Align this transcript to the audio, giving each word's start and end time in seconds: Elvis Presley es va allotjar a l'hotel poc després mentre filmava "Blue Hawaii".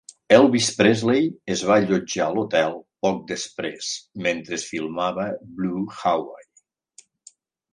Elvis 0.35 0.67
Presley 0.77 1.27
es 1.55 1.61
va 1.71 1.75
allotjar 1.81 2.23
a 2.27 2.31
l'hotel 2.37 2.73
poc 3.07 3.21
després 3.33 3.91
mentre 4.29 4.59
filmava 4.71 5.29
"Blue 5.61 5.85
Hawaii". 6.01 6.51